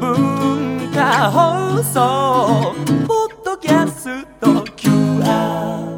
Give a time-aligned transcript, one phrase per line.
[0.00, 2.74] 文化放送
[3.06, 5.90] ポッドキャスト QR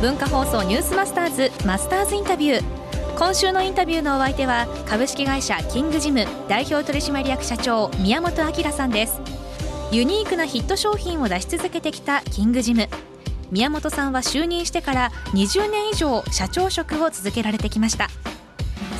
[0.00, 2.79] 文化放送ニュースマスターズマスターズインタビュー。
[3.20, 9.20] 今週のインタビューのお相手は株式会社キングジム代表取締役社長宮本明さんです。
[9.92, 12.88] ユニークなヒット商品を出し続けてきたキングジム
[13.50, 18.08] 宮本さんは就任してから20年以上社長職を続けられてきました。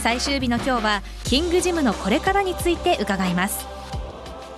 [0.02, 3.79] 最終日の今日はキングジムのこれからについて伺います。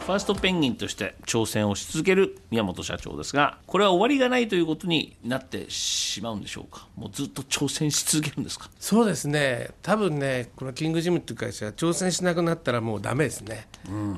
[0.03, 6.89] ファーストペンギンとして挑戦をし続ける宮本社長ですがこれは終わりがないということになってしまうんでしょうか？
[6.97, 8.69] もうずっと挑戦し続けるんですか？
[8.81, 9.71] そうですね。
[9.81, 13.69] 多分ねこのキングジムっていう会社が挑戦しなくなったらもうダメですね、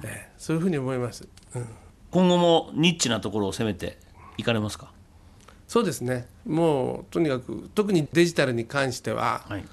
[0.02, 1.66] ええそういうふうに思います、うん、
[2.10, 3.98] 今後もニッチなところを攻めて
[4.38, 4.90] いかれますか？
[5.68, 6.26] そうですね。
[6.46, 9.64] もうとにかく特にデジタルに関しては、はい。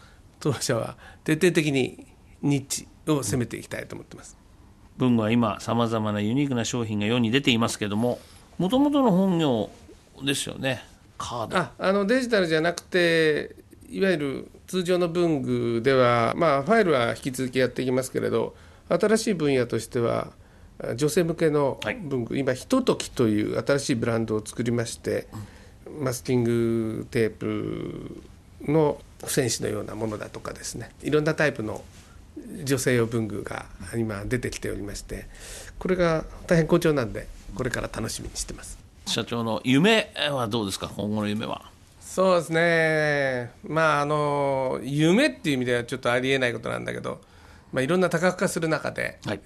[0.41, 2.05] 当社は徹底的に
[2.41, 4.35] ニッチを攻めていきたいと思ってます、
[5.01, 8.19] 文具は今さまざまなユニークな商品が世に出ていますけども
[8.59, 9.71] もともとの本業
[10.23, 10.83] ですよね。
[11.17, 11.57] カード。
[11.57, 13.55] ああのデジタルじゃなくて
[13.89, 18.55] いわゆる通常の文具では、まあ、ファイルは引き続きやっていきますけれど
[18.89, 20.27] 新しい分野としては
[20.83, 21.95] あ女性向けのはい。
[21.95, 25.27] 文具、今ひとときという新しいブランドを作りまして、
[25.99, 28.21] マスキングテープ
[28.63, 30.91] の付箋紙のようなものだとかですね。
[31.03, 31.83] いろんなタイプの
[32.63, 35.25] 女性用文具が今出てきておりまして
[35.79, 38.77] これが大変好調なんでこれから楽しみにしてます。
[39.07, 40.87] 社長の夢はどうですか？
[40.95, 41.69] 今後の夢は。
[41.99, 47.21] そうですね、まああの夢っていう意味ではちょっとありえないことなんだけど、
[47.71, 49.39] まあ、いろんな多角化する中で、はい。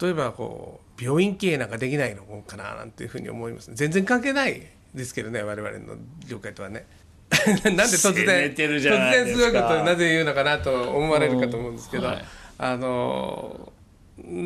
[0.00, 3.70] 例えばこう病院経営なんかできないのかななんていうふうに思います。
[3.74, 4.62] 全然関係ない
[4.94, 5.94] ですけどね我々の
[6.28, 6.86] 業界とはね。
[7.64, 12.24] なんで突然突然すごいことをなぜ言うのかなと思われるかと思うんですけど、うんはい
[12.62, 13.72] あの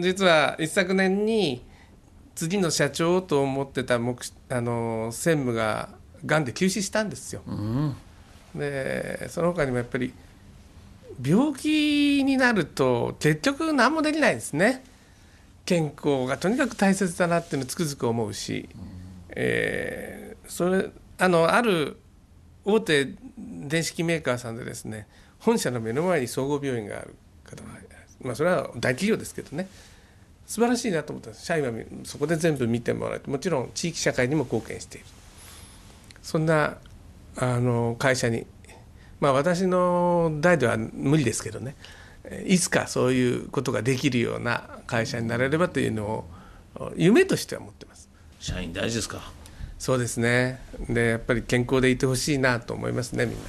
[0.01, 1.65] 実は一昨年に
[2.37, 4.17] 次の社長と思ってた目
[4.49, 5.89] あの専務が
[6.25, 7.43] がんで急死したんですよ。
[8.55, 10.13] でその他にもやっぱり
[11.25, 14.85] 病気になると結局何もできないですね。
[15.65, 18.69] 健康がとにかく大切だなっていうのをつくづく思うし、
[19.31, 21.99] えーそれあのある
[22.65, 23.09] 大手
[23.39, 25.09] 電子機メーカーさんでですね
[25.39, 27.15] 本社の目の前に総合病院がある
[27.45, 27.71] 方が
[28.23, 29.69] まあそれは大企業ですけどね。
[30.47, 31.47] 素晴らしいなと思ったんです。
[31.47, 35.07] 社員はみそこで全部見てもらえてもちろん地域社会にも貢献している。
[36.23, 36.77] そんな
[37.37, 38.47] あの会社に
[39.21, 41.75] まあ私の代では無理ですけどね。
[42.25, 46.25] えーいつかそういうことができるような会社になれればというの
[46.77, 48.09] を夢としては持ってます。
[48.41, 49.21] 社員大事ですか？
[49.79, 50.59] そうですね。
[50.89, 53.41] でやっぱり健康でいてほしいなと思いますねみんな、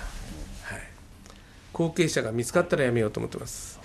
[0.64, 0.82] はい、
[1.72, 3.80] 後継者が見つかったらやめようと思ってます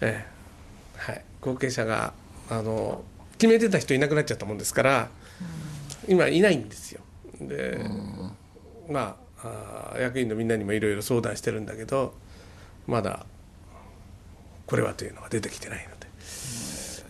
[0.00, 1.00] ええ。
[1.00, 1.24] はい。
[1.40, 2.14] 後継者が
[2.48, 3.04] あの
[3.38, 5.08] 決めてた人いなくなっちゃったもんですから
[6.08, 7.00] 今いないんですよ。
[7.40, 7.78] で
[8.88, 12.14] まあ役員のみんなにもいろいろ相談してるんだけど
[12.86, 13.26] まだ
[14.66, 16.06] これはというのが出てきてないので、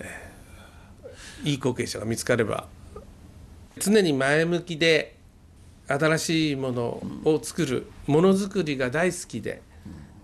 [0.01, 0.21] え
[1.45, 1.49] え。
[1.51, 2.67] いい後継者が見つかれば
[3.79, 5.15] 常に前向きで
[5.87, 9.61] 新しいものを作るものづくりが大好きで、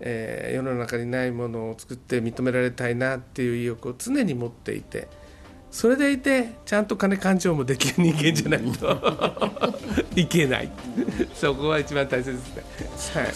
[0.00, 5.08] えー世の中にないものを作って認められたいなっていう意欲を常に持っていて
[5.70, 8.98] それでいてちゃんと金勘定もできる人間じゃないと
[10.16, 10.70] いけない。
[11.34, 13.22] そこは一番大切ですね。
[13.22, 13.32] はい。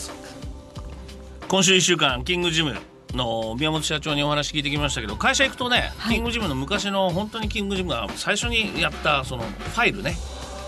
[1.46, 2.74] 今週1週間キングジム
[3.12, 10.16] の宮本社長にお話聞いてきましたけど会社行くとね、キングジムの昔の本当にキングジムが最初にやったそのファイルね。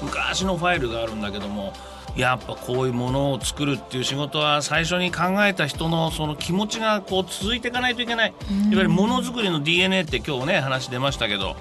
[0.03, 1.73] 昔のファイルがあるんだけども
[2.17, 8.31] やっぱこういうものを作るっていう仕事は最初に考えた人のその気持ちがこう続いていかないといけない。
[8.31, 8.35] いわ
[8.71, 11.57] ゆるものづくりの DNA って今日ね話出ましたけど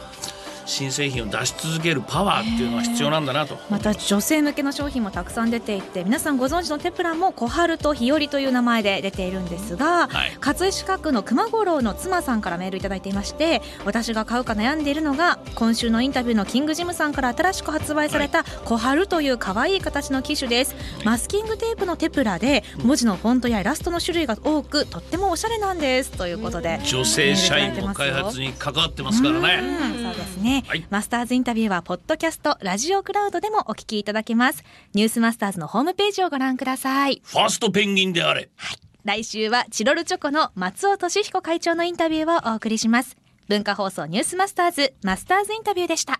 [0.66, 3.58] 新製品を出し続けるパワーっていうのは必要なんだなと。
[3.70, 10.38] また女性向けの商品もたくさん出ていて皆さんご存知のテプラも小春と日和という名前で出ているんですが、はい。
[10.40, 20.76] 葛飾区の熊五郎の妻さんからメールいただいていまして私が買うか悩んでいるのが今週のインタビューのキングジムさんから新しく発売された小春という可愛い形の機種です。
[21.04, 26.12] マスキングテープのテプラで文字のフォントやイラストの種類が多くとってもおしゃれなんです。
[26.12, 29.60] ということで女性社員の開発に関わってますからね。
[29.62, 30.04] うん。
[30.06, 34.64] そうですね、はい、マスターズインタビューはポッドキャストラジオクラウドでもお聞きいただけます。
[34.94, 37.22] ニュースマスターズのホームページをご覧ください。
[37.24, 43.18] ファーストペンギンであれ、はい、来週はチロルチョコの松尾俊彦会長のインタビューをお送りします。
[43.48, 46.20] 文化放送ニュースマスターズマスターズインタビューでした。